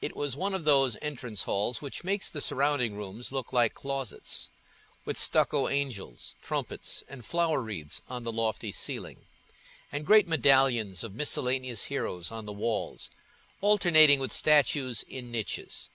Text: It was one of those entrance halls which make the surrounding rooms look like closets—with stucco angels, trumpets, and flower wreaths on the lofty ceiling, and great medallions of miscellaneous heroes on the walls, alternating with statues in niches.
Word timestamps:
It 0.00 0.14
was 0.14 0.36
one 0.36 0.54
of 0.54 0.64
those 0.64 0.96
entrance 1.02 1.42
halls 1.42 1.82
which 1.82 2.04
make 2.04 2.24
the 2.26 2.40
surrounding 2.40 2.94
rooms 2.94 3.32
look 3.32 3.52
like 3.52 3.74
closets—with 3.74 5.18
stucco 5.18 5.68
angels, 5.68 6.36
trumpets, 6.40 7.02
and 7.08 7.24
flower 7.24 7.60
wreaths 7.60 8.00
on 8.08 8.22
the 8.22 8.30
lofty 8.30 8.70
ceiling, 8.70 9.26
and 9.90 10.06
great 10.06 10.28
medallions 10.28 11.02
of 11.02 11.16
miscellaneous 11.16 11.86
heroes 11.86 12.30
on 12.30 12.46
the 12.46 12.52
walls, 12.52 13.10
alternating 13.60 14.20
with 14.20 14.30
statues 14.30 15.02
in 15.08 15.32
niches. 15.32 15.90